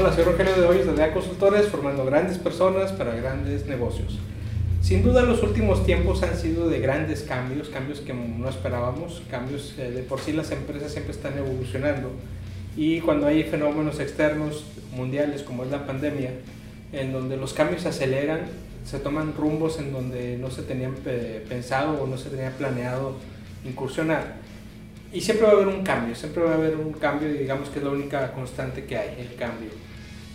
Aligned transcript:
Hola, 0.00 0.14
soy 0.14 0.24
Rogelio 0.24 0.54
de 0.54 0.66
Hoyos 0.66 0.86
de 0.86 0.94
DEA 0.94 1.12
Consultores, 1.12 1.66
formando 1.66 2.06
grandes 2.06 2.38
personas 2.38 2.90
para 2.90 3.14
grandes 3.16 3.66
negocios. 3.66 4.18
Sin 4.80 5.02
duda 5.02 5.20
los 5.24 5.42
últimos 5.42 5.84
tiempos 5.84 6.22
han 6.22 6.38
sido 6.38 6.70
de 6.70 6.80
grandes 6.80 7.20
cambios, 7.20 7.68
cambios 7.68 8.00
que 8.00 8.14
no 8.14 8.48
esperábamos, 8.48 9.20
cambios 9.30 9.74
eh, 9.76 9.90
de 9.90 10.02
por 10.02 10.18
sí 10.20 10.32
las 10.32 10.52
empresas 10.52 10.90
siempre 10.90 11.12
están 11.12 11.36
evolucionando 11.36 12.12
y 12.78 13.00
cuando 13.00 13.26
hay 13.26 13.42
fenómenos 13.42 14.00
externos 14.00 14.64
mundiales 14.96 15.42
como 15.42 15.64
es 15.64 15.70
la 15.70 15.86
pandemia, 15.86 16.30
en 16.94 17.12
donde 17.12 17.36
los 17.36 17.52
cambios 17.52 17.82
se 17.82 17.88
aceleran, 17.90 18.46
se 18.86 19.00
toman 19.00 19.34
rumbos 19.36 19.78
en 19.78 19.92
donde 19.92 20.38
no 20.38 20.50
se 20.50 20.62
tenían 20.62 20.94
pensado 21.46 22.02
o 22.02 22.06
no 22.06 22.16
se 22.16 22.30
tenía 22.30 22.52
planeado 22.52 23.16
incursionar. 23.66 24.36
Y 25.12 25.20
siempre 25.20 25.46
va 25.46 25.52
a 25.52 25.56
haber 25.56 25.68
un 25.68 25.82
cambio, 25.82 26.14
siempre 26.14 26.42
va 26.42 26.52
a 26.52 26.54
haber 26.54 26.76
un 26.76 26.92
cambio 26.92 27.28
y 27.28 27.38
digamos 27.38 27.68
que 27.68 27.78
es 27.78 27.84
la 27.84 27.90
única 27.90 28.32
constante 28.32 28.84
que 28.84 28.96
hay, 28.96 29.16
el 29.18 29.34
cambio. 29.34 29.70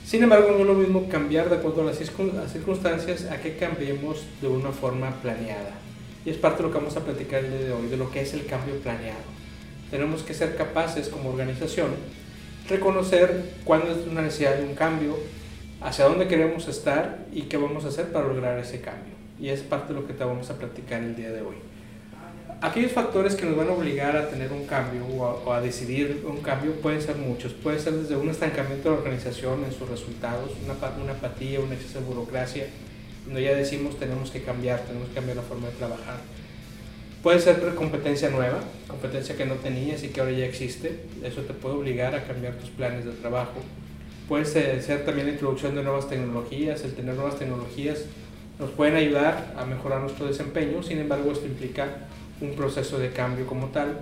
Sin 0.06 0.22
embargo, 0.22 0.52
no 0.52 0.60
es 0.60 0.66
lo 0.66 0.74
mismo 0.74 1.08
cambiar 1.10 1.50
de 1.50 1.56
acuerdo 1.56 1.82
a 1.82 1.86
las 1.86 1.98
circunstancias 1.98 3.26
a 3.32 3.42
que 3.42 3.56
cambiemos 3.58 4.26
de 4.42 4.48
una 4.48 4.72
forma 4.72 5.12
planeada. 5.22 5.72
Y 6.26 6.30
es 6.30 6.38
parte 6.38 6.58
de 6.58 6.64
lo 6.64 6.72
que 6.72 6.80
vamos 6.80 6.98
a 6.98 7.04
platicar 7.04 7.44
el 7.44 7.52
día 7.52 7.68
de 7.68 7.72
hoy, 7.72 7.88
de 7.88 7.98
lo 7.98 8.12
que 8.12 8.22
es 8.22 8.34
el 8.34 8.46
cambio 8.46 8.76
planeado. 8.76 9.24
Tenemos 9.90 10.24
que 10.24 10.34
ser 10.34 10.56
capaces 10.56 11.08
como 11.10 11.30
organización 11.30 11.90
reconocer 12.70 13.54
cuándo 13.64 13.92
es 13.92 14.08
una 14.08 14.22
necesidad 14.22 14.56
de 14.56 14.64
un 14.64 14.76
cambio, 14.76 15.18
hacia 15.82 16.06
dónde 16.06 16.28
queremos 16.28 16.68
estar 16.68 17.26
y 17.32 17.44
qué 17.44 17.58
vamos 17.58 17.86
a 17.86 17.90
hacer 17.90 18.12
para 18.12 18.28
lograr 18.28 18.58
ese 18.60 18.82
cambio. 18.82 19.14
Y 19.40 19.50
es 19.50 19.62
parte 19.62 19.94
de 19.94 20.00
lo 20.00 20.08
que 20.08 20.14
te 20.14 20.24
vamos 20.24 20.50
a 20.50 20.58
platicar 20.58 21.04
el 21.04 21.16
día 21.16 21.32
de 21.32 21.42
hoy. 21.42 21.56
Aquellos 22.62 22.94
factores 22.94 23.36
que 23.36 23.46
nos 23.46 23.58
van 23.58 23.68
a 23.68 23.74
obligar 23.74 24.16
a 24.16 24.30
tener 24.30 24.52
un 24.52 24.66
cambio 24.66 25.06
o 25.06 25.54
a, 25.54 25.62
decidir 25.62 26.24
un 26.26 26.38
cambio 26.38 26.72
pueden 26.82 27.02
ser 27.02 27.18
muchos. 27.18 27.54
Puede 27.54 27.80
ser 27.80 27.94
desde 27.94 28.16
un 28.16 28.30
estancamiento 28.30 28.90
de 28.90 28.96
la 28.96 29.02
organización 29.02 29.64
en 29.66 29.72
sus 29.72 29.88
resultados, 29.90 30.52
una, 30.64 30.74
una 31.04 31.14
apatía, 31.14 31.60
un 31.60 31.74
exceso 31.74 32.00
de 32.00 32.06
burocracia, 32.06 32.68
donde 33.26 33.44
ya 33.44 33.54
decimos 33.54 34.00
tenemos 34.00 34.32
que 34.32 34.42
cambiar, 34.42 34.80
tenemos 34.82 35.10
que 35.10 35.16
cambiar 35.16 35.38
la 35.38 35.44
forma 35.44 35.68
de 35.68 35.74
trabajar. 35.74 36.18
Puede 37.22 37.40
ser 37.40 37.60
competencia 37.76 38.30
nueva, 38.30 38.60
competencia 38.88 39.36
que 39.36 39.46
no 39.46 39.56
tenías 39.56 40.04
y 40.04 40.10
que 40.10 40.22
ahora 40.22 40.32
ya 40.32 40.46
existe. 40.46 41.00
Eso 41.24 41.42
te 41.42 41.54
puede 41.54 41.76
obligar 41.76 42.16
a 42.16 42.24
cambiar 42.24 42.54
tus 42.54 42.70
planes 42.70 43.04
de 43.04 43.12
trabajo. 43.12 43.62
Puede 44.28 44.46
ser 44.46 45.06
también 45.06 45.28
la 45.28 45.34
introducción 45.34 45.76
de 45.76 45.84
nuevas 45.84 46.08
tecnologías. 46.08 46.84
El 46.84 46.94
tener 46.94 47.16
nuevas 47.16 47.38
tecnologías 47.38 48.06
nos 48.60 48.70
pueden 48.70 48.96
ayudar 48.96 49.54
a 49.58 49.66
mejorar 49.66 50.02
nuestro 50.02 50.28
desempeño. 50.28 50.84
Sin 50.84 51.00
embargo, 51.00 51.32
esto 51.32 51.48
implica 51.48 52.08
un 52.42 52.56
proceso 52.56 52.98
de 52.98 53.12
cambio 53.12 53.46
como 53.46 53.68
tal. 53.68 54.00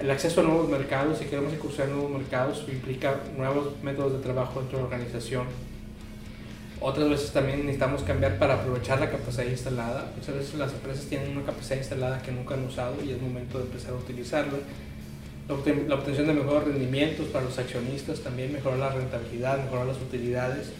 El 0.00 0.10
acceso 0.10 0.40
a 0.40 0.44
nuevos 0.44 0.68
mercados, 0.68 1.18
si 1.18 1.26
queremos 1.26 1.52
incursionar 1.52 1.94
nuevos 1.94 2.10
mercados, 2.10 2.64
implica 2.68 3.20
nuevos 3.36 3.80
métodos 3.82 4.14
de 4.14 4.18
trabajo 4.18 4.60
dentro 4.60 4.78
de 4.78 4.84
la 4.84 4.88
organización. 4.88 5.46
Otras 6.80 7.08
veces 7.08 7.30
también 7.32 7.60
necesitamos 7.60 8.02
cambiar 8.02 8.38
para 8.38 8.54
aprovechar 8.54 9.00
la 9.00 9.08
capacidad 9.08 9.46
instalada. 9.46 10.12
Muchas 10.16 10.34
veces 10.34 10.54
las 10.56 10.72
empresas 10.72 11.06
tienen 11.06 11.36
una 11.36 11.46
capacidad 11.46 11.76
instalada 11.76 12.20
que 12.20 12.32
nunca 12.32 12.54
han 12.54 12.64
usado 12.64 12.96
y 13.02 13.10
es 13.12 13.22
momento 13.22 13.58
de 13.58 13.64
empezar 13.64 13.92
a 13.92 13.96
utilizarla. 13.96 14.58
La 15.48 15.94
obtención 15.94 16.26
de 16.26 16.34
mejores 16.34 16.64
rendimientos 16.64 17.28
para 17.28 17.44
los 17.44 17.58
accionistas, 17.58 18.20
también 18.20 18.52
mejorar 18.52 18.78
la 18.78 18.90
rentabilidad, 18.90 19.62
mejorar 19.62 19.86
las 19.86 19.98
utilidades 19.98 20.72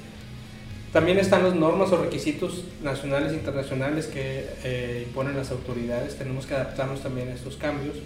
también 0.95 1.19
están 1.19 1.43
las 1.43 1.57
normas 1.57 1.91
o 1.91 1.97
requisitos 1.97 2.63
nacionales 2.81 3.33
e 3.33 3.35
internacionales 3.35 4.07
que 4.07 4.47
eh, 4.63 5.03
imponen 5.09 5.37
las 5.37 5.51
autoridades. 5.51 6.15
Tenemos 6.15 6.47
que 6.47 6.55
adaptarnos 6.55 7.03
también 7.03 7.31
a 7.31 7.35
estos 7.35 7.57
cambios 7.57 7.97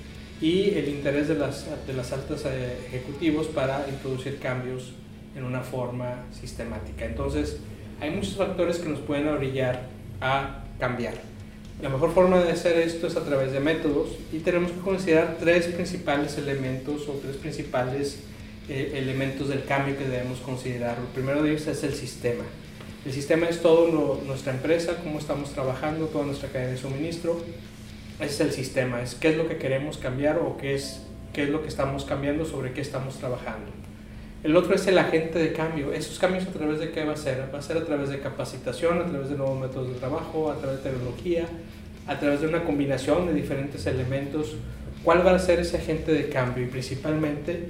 y 0.41 0.71
el 0.71 0.89
interés 0.89 1.29
de 1.29 1.35
las, 1.35 1.67
de 1.87 1.93
las 1.93 2.13
altas 2.13 2.47
eh, 2.47 2.79
ejecutivos 2.87 3.47
para 3.49 3.85
introducir 3.91 4.39
cambios 4.39 4.95
en 5.37 5.45
una 5.45 5.61
forma 5.61 6.25
sistemática. 6.33 7.05
Entonces, 7.05 7.59
hay 8.01 8.09
muchos 8.09 8.37
factores 8.37 8.79
que 8.79 8.89
nos 8.89 9.01
pueden 9.01 9.29
orillar 9.29 9.83
a 10.23 10.65
cambiar. 10.81 11.13
La 11.83 11.91
mejor 11.91 12.15
forma 12.15 12.41
de 12.41 12.53
hacer 12.53 12.79
esto 12.79 13.07
es 13.07 13.17
a 13.17 13.25
través 13.25 13.53
de 13.53 13.61
métodos 13.61 14.09
y 14.33 14.39
tenemos 14.39 14.73
que 14.73 14.81
considerar 14.81 15.37
tres 15.39 15.67
principales 15.67 16.39
elementos 16.39 17.07
o 17.07 17.21
tres 17.23 17.37
principales 17.37 18.21
eh, 18.69 18.93
elementos 18.97 19.49
del 19.49 19.65
cambio 19.65 19.97
que 19.97 20.05
debemos 20.05 20.41
considerar. 20.41 20.99
El 20.99 21.07
primero 21.07 21.43
de 21.43 21.51
ellos 21.51 21.67
es 21.67 21.83
el 21.85 21.95
sistema. 21.95 22.45
El 23.07 23.13
sistema 23.13 23.47
es 23.49 23.63
todo 23.63 24.21
nuestra 24.27 24.53
empresa, 24.53 24.97
cómo 25.03 25.19
estamos 25.19 25.53
trabajando, 25.53 26.07
toda 26.07 26.27
nuestra 26.27 26.49
cadena 26.51 26.73
de 26.73 26.77
suministro. 26.77 27.41
Ese 28.21 28.27
es 28.27 28.41
el 28.41 28.53
sistema, 28.53 29.01
es 29.01 29.15
qué 29.15 29.31
es 29.31 29.37
lo 29.37 29.49
que 29.49 29.57
queremos 29.57 29.97
cambiar 29.97 30.39
o 30.39 30.57
qué 30.57 30.75
es, 30.75 31.03
qué 31.33 31.45
es 31.45 31.49
lo 31.49 31.63
que 31.63 31.69
estamos 31.69 32.05
cambiando, 32.05 32.45
sobre 32.45 32.73
qué 32.73 32.81
estamos 32.81 33.17
trabajando. 33.17 33.71
El 34.45 34.57
otro 34.57 34.75
es 34.75 34.87
el 34.87 34.99
agente 34.99 35.39
de 35.39 35.53
cambio. 35.53 35.93
¿Esos 35.93 36.19
cambios 36.19 36.47
a 36.47 36.51
través 36.51 36.79
de 36.79 36.91
qué 36.91 37.05
va 37.05 37.15
a 37.15 37.17
ser? 37.17 37.49
Va 37.55 37.61
a 37.61 37.63
ser 37.63 37.77
a 37.77 37.85
través 37.85 38.11
de 38.11 38.21
capacitación, 38.21 39.01
a 39.01 39.07
través 39.07 39.31
de 39.31 39.37
nuevos 39.37 39.59
métodos 39.59 39.89
de 39.89 39.95
trabajo, 39.95 40.51
a 40.51 40.59
través 40.59 40.83
de 40.83 40.91
tecnología, 40.91 41.47
a 42.07 42.19
través 42.19 42.41
de 42.41 42.49
una 42.49 42.65
combinación 42.65 43.27
de 43.27 43.35
diferentes 43.35 43.87
elementos. 43.87 44.57
¿Cuál 45.03 45.27
va 45.27 45.35
a 45.35 45.39
ser 45.39 45.61
ese 45.61 45.79
agente 45.79 46.13
de 46.13 46.29
cambio? 46.29 46.65
Y 46.65 46.67
principalmente 46.67 47.69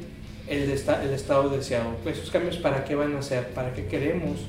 el, 0.48 0.62
el 0.62 1.12
estado 1.12 1.48
deseado. 1.50 1.96
¿Esos 2.06 2.30
cambios 2.30 2.56
para 2.56 2.84
qué 2.84 2.94
van 2.94 3.14
a 3.16 3.22
ser? 3.22 3.48
¿Para 3.48 3.72
qué 3.72 3.86
queremos? 3.86 4.40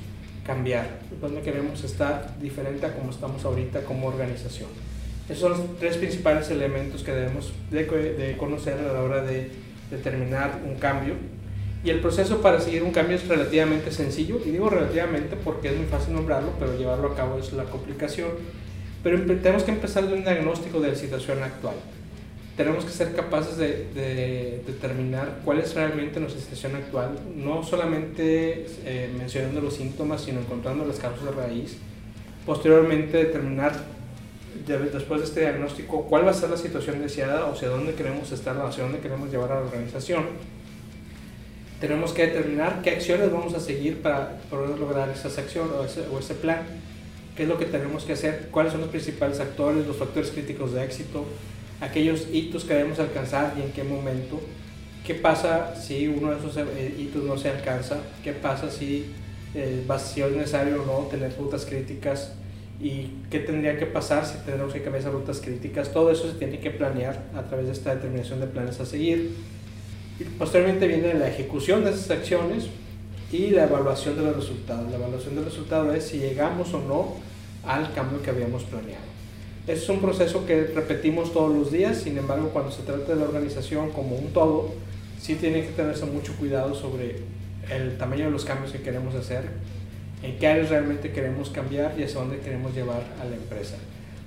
cambiar, 0.50 0.88
dónde 1.22 1.42
queremos 1.42 1.84
estar 1.84 2.34
diferente 2.42 2.84
a 2.84 2.96
como 2.96 3.12
estamos 3.12 3.46
ahorita 3.46 3.82
como 3.82 4.08
organización. 4.08 4.68
Esos 5.30 5.42
son 5.42 5.52
los 5.52 5.78
tres 5.78 5.98
principales 5.98 6.50
elementos 6.50 7.04
que 7.04 7.12
debemos 7.12 7.54
de, 7.70 8.36
conocer 8.36 8.80
a 8.80 8.94
la 8.94 9.04
hora 9.04 9.22
de 9.22 9.52
determinar 9.92 10.60
un 10.66 10.74
cambio. 10.80 11.14
Y 11.84 11.92
el 11.92 12.00
proceso 12.00 12.42
para 12.42 12.60
seguir 12.60 12.82
un 12.82 12.92
cambio 12.92 13.16
es 13.16 13.28
relativamente 13.28 13.92
sencillo, 13.92 14.42
y 14.44 14.50
digo 14.50 14.72
relativamente 14.72 15.36
porque 15.36 15.70
es 15.70 15.78
muy 15.78 15.86
fácil 15.86 16.16
nombrarlo, 16.16 16.52
pero 16.58 16.76
llevarlo 16.76 17.12
a 17.12 17.16
cabo 17.16 17.38
es 17.38 17.54
la 17.54 17.66
complicación. 17.66 18.30
Pero 19.04 19.24
tenemos 19.40 19.62
que 19.62 19.72
empezar 19.72 20.08
de 20.08 20.16
un 20.16 20.24
diagnóstico 20.24 20.80
de 20.82 20.90
la 20.90 20.96
situación 20.96 21.44
actual 21.44 21.76
tenemos 22.60 22.84
que 22.84 22.92
ser 22.92 23.16
capaces 23.16 23.56
de, 23.56 24.62
determinar 24.68 25.40
cuál 25.46 25.60
es 25.60 25.74
realmente 25.76 26.20
nuestra 26.20 26.42
situación 26.42 26.76
actual, 26.76 27.18
no 27.34 27.64
solamente 27.64 28.66
eh, 28.84 29.10
mencionando 29.18 29.62
los 29.62 29.76
síntomas, 29.76 30.24
sino 30.24 30.42
encontrando 30.42 30.84
las 30.86 31.00
causas 31.00 31.24
de 31.24 31.32
raíz. 31.32 31.78
Posteriormente, 32.46 33.16
determinar, 33.16 33.72
después 34.68 35.22
de 35.22 35.28
este 35.28 35.40
diagnóstico, 35.40 36.04
cuál 36.04 36.26
va 36.26 36.32
a 36.32 36.34
ser 36.34 36.50
la 36.50 36.58
situación 36.58 37.00
deseada, 37.00 37.46
o 37.46 37.54
hacia 37.54 37.70
dónde 37.70 37.94
queremos 37.94 38.30
estar, 38.34 38.58
o 38.58 38.68
hacia 38.68 38.84
dónde 38.84 39.00
queremos 39.00 39.32
llevar 39.32 39.54
a 39.54 39.56
la 39.56 39.62
organización. 39.62 40.26
Tenemos 41.80 42.12
que 42.12 42.28
determinar 42.28 42.82
qué 42.82 42.90
acciones 42.90 43.32
vamos 43.32 43.54
a 43.54 43.62
seguir 43.62 44.02
para 44.02 44.38
poder 44.50 44.78
lograr 44.78 45.08
esas 45.08 45.38
acciones 45.38 45.72
o 45.72 45.86
ese, 45.86 46.02
o 46.12 46.20
ese 46.20 46.34
plan. 46.34 46.64
¿Qué 47.38 47.44
es 47.44 47.48
lo 47.48 47.58
que 47.58 47.68
tenemos 47.68 48.04
que 48.04 48.12
hacer? 48.12 48.50
¿Cuáles 48.52 48.74
son 48.74 48.82
los 48.82 48.90
principales 48.90 49.40
actores, 49.40 49.88
los 49.88 49.96
factores 49.96 50.30
críticos 50.32 50.74
de 50.74 50.84
éxito? 50.84 51.26
Aquellos 51.82 52.28
hitos 52.32 52.64
que 52.64 52.74
debemos 52.74 53.00
alcanzar 53.00 53.54
y 53.58 53.62
en 53.62 53.72
qué 53.72 53.84
momento. 53.84 54.40
¿Qué 55.06 55.16
pasa 55.16 55.76
si 55.76 56.08
uno 56.08 56.32
de 56.32 56.38
esos 56.38 56.56
eh, 56.58 56.96
hitos 56.98 57.24
no 57.24 57.38
se 57.38 57.50
alcanza? 57.50 57.98
¿Qué 58.24 58.34
pasa 58.34 58.70
si, 58.70 59.08
eh, 59.56 59.84
si 59.98 60.22
es 60.22 60.32
necesario 60.32 60.84
o 60.84 60.86
no 60.86 61.08
tener 61.08 61.36
rutas 61.38 61.66
críticas? 61.66 62.34
¿Y 62.82 63.12
qué 63.30 63.40
tendría 63.40 63.78
que 63.78 63.86
pasar 63.86 64.26
si 64.26 64.38
tenemos 64.46 64.72
que 64.72 64.82
cambiar 64.82 65.02
esas 65.02 65.14
rutas 65.14 65.42
críticas? 65.42 65.92
Todo 65.92 66.12
eso 66.12 66.30
se 66.30 66.38
tiene 66.38 66.60
que 66.60 66.70
planear 66.70 67.24
a 67.36 67.44
través 67.44 67.66
de 67.66 67.74
esta 67.74 67.96
determinación 67.96 68.40
de 68.40 68.48
planes 68.48 68.80
a 68.80 68.86
seguir. 68.86 69.36
Y 70.20 70.24
posteriormente 70.24 70.88
viene 70.88 71.14
la 71.14 71.28
ejecución 71.28 71.84
de 71.84 71.92
esas 71.92 72.12
acciones 72.12 72.68
y 73.32 73.50
la 73.50 73.64
evaluación 73.64 74.16
de 74.16 74.24
los 74.24 74.36
resultados. 74.36 74.90
La 74.92 74.98
evaluación 74.98 75.36
del 75.36 75.46
resultado 75.46 75.94
es 75.94 76.06
si 76.06 76.20
llegamos 76.20 76.74
o 76.74 76.80
no 76.80 77.16
al 77.66 77.94
cambio 77.94 78.22
que 78.22 78.30
habíamos 78.30 78.64
planeado. 78.64 79.04
Es 79.70 79.88
un 79.88 80.00
proceso 80.00 80.48
que 80.48 80.64
repetimos 80.64 81.32
todos 81.32 81.56
los 81.56 81.72
días, 81.72 82.00
sin 82.00 82.18
embargo, 82.18 82.50
cuando 82.50 82.72
se 82.72 82.82
trata 82.82 83.14
de 83.14 83.20
la 83.20 83.26
organización 83.26 83.92
como 83.92 84.16
un 84.16 84.34
todo, 84.34 84.72
sí 85.22 85.36
tiene 85.36 85.62
que 85.62 85.68
tenerse 85.68 86.08
mucho 86.08 86.34
cuidado 86.38 86.74
sobre 86.74 87.18
el 87.70 87.96
tamaño 88.00 88.26
de 88.26 88.32
los 88.32 88.46
cambios 88.46 88.72
que 88.72 88.82
queremos 88.82 89.14
hacer, 89.14 89.44
en 90.24 90.40
qué 90.40 90.48
áreas 90.48 90.72
realmente 90.72 91.12
queremos 91.12 91.52
cambiar 91.52 91.94
y 92.00 92.04
hacia 92.04 92.20
dónde 92.20 92.40
queremos 92.40 92.74
llevar 92.74 93.04
a 93.22 93.26
la 93.26 93.36
empresa. 93.36 93.76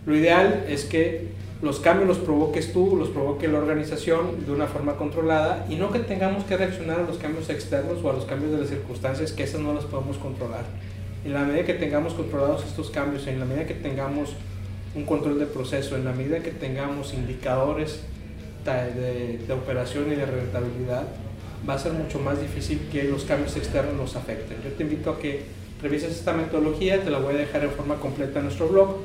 Lo 0.06 0.14
ideal 0.14 0.64
es 0.68 0.84
que 0.84 1.30
los 1.60 1.80
cambios 1.80 2.06
los 2.06 2.18
provoques 2.18 2.72
tú, 2.72 2.94
los 2.94 3.08
provoque 3.08 3.48
la 3.48 3.58
organización 3.58 4.46
de 4.46 4.52
una 4.52 4.68
forma 4.68 4.96
controlada 4.96 5.66
y 5.68 5.74
no 5.74 5.90
que 5.90 5.98
tengamos 5.98 6.44
que 6.44 6.56
reaccionar 6.56 7.00
a 7.00 7.02
los 7.02 7.16
cambios 7.16 7.50
externos 7.50 7.98
o 8.04 8.10
a 8.10 8.12
los 8.12 8.26
cambios 8.26 8.52
de 8.52 8.58
las 8.58 8.68
circunstancias 8.68 9.32
que 9.32 9.42
esas 9.42 9.60
no 9.60 9.74
las 9.74 9.86
podemos 9.86 10.18
controlar. 10.18 10.66
En 11.24 11.34
la 11.34 11.40
medida 11.40 11.64
que 11.64 11.74
tengamos 11.74 12.14
controlados 12.14 12.64
estos 12.64 12.90
cambios, 12.90 13.26
en 13.26 13.40
la 13.40 13.44
medida 13.44 13.66
que 13.66 13.74
tengamos 13.74 14.36
un 14.94 15.04
control 15.04 15.38
de 15.38 15.46
proceso. 15.46 15.96
En 15.96 16.04
la 16.04 16.12
medida 16.12 16.40
que 16.40 16.50
tengamos 16.50 17.14
indicadores 17.14 18.00
de, 18.64 19.38
de, 19.46 19.52
operación 19.52 20.12
y 20.12 20.16
de 20.16 20.26
rentabilidad, 20.26 21.04
va 21.68 21.74
a 21.74 21.78
ser 21.78 21.92
mucho 21.92 22.18
más 22.18 22.40
difícil 22.40 22.80
que 22.90 23.04
los 23.04 23.24
cambios 23.24 23.56
externos 23.56 23.94
nos 23.94 24.16
afecten. 24.16 24.58
Yo 24.62 24.70
te 24.70 24.82
invito 24.82 25.10
a 25.10 25.18
que 25.18 25.42
revises 25.82 26.12
esta 26.12 26.32
metodología, 26.32 27.02
te 27.02 27.10
la 27.10 27.18
voy 27.18 27.34
a 27.34 27.38
dejar 27.38 27.64
en 27.64 27.70
forma 27.70 27.96
completa 27.96 28.38
en 28.38 28.46
nuestro 28.46 28.68
blog. 28.68 28.98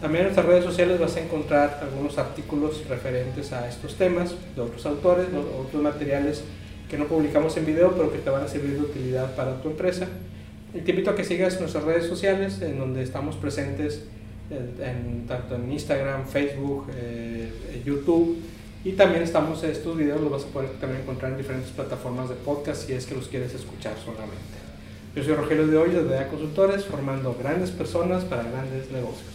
También 0.00 0.26
en 0.26 0.32
nuestras 0.32 0.46
redes 0.46 0.64
sociales 0.64 0.98
vas 1.00 1.16
a 1.16 1.20
encontrar 1.20 1.80
algunos 1.80 2.18
artículos 2.18 2.86
referentes 2.88 3.52
a 3.52 3.68
estos 3.68 3.94
temas 3.94 4.34
de 4.54 4.60
otros 4.60 4.84
autores, 4.84 5.26
otros 5.64 5.82
materiales 5.82 6.44
que 6.90 6.98
no 6.98 7.06
publicamos 7.06 7.56
en 7.56 7.66
video, 7.66 7.92
pero 7.92 8.12
que 8.12 8.18
te 8.18 8.30
van 8.30 8.42
a 8.42 8.48
servir 8.48 8.74
de 8.74 8.82
utilidad 8.82 9.34
para 9.34 9.62
tu 9.62 9.70
empresa. 9.70 10.08
Y 10.74 10.80
te 10.80 10.90
invito 10.90 11.10
a 11.10 11.14
que 11.14 11.24
sigas 11.24 11.58
nuestras 11.60 11.84
redes 11.84 12.06
sociales, 12.06 12.60
en 12.60 12.78
donde 12.78 13.02
estamos 13.02 13.36
presentes 13.36 14.04
en, 14.50 15.26
tanto 15.26 15.54
en 15.56 15.72
Instagram, 15.72 16.26
Facebook, 16.26 16.86
eh, 16.94 17.82
YouTube. 17.84 18.38
Y 18.84 18.92
también 18.92 19.22
estamos, 19.22 19.62
estos 19.64 19.96
videos 19.96 20.20
los 20.20 20.30
vas 20.30 20.44
a 20.44 20.46
poder 20.48 20.70
también 20.80 21.02
encontrar 21.02 21.32
en 21.32 21.38
diferentes 21.38 21.70
plataformas 21.70 22.28
de 22.28 22.34
podcast 22.34 22.86
si 22.86 22.92
es 22.92 23.06
que 23.06 23.14
los 23.14 23.28
quieres 23.28 23.54
escuchar 23.54 23.94
solamente. 24.04 24.36
Yo 25.16 25.22
soy 25.22 25.34
Rogelio 25.34 25.66
de 25.66 25.76
Hoy 25.76 25.90
de 25.90 26.04
DEA 26.04 26.28
Consultores, 26.28 26.84
formando 26.84 27.34
grandes 27.38 27.70
personas 27.70 28.24
para 28.24 28.42
grandes 28.42 28.90
negocios. 28.90 29.34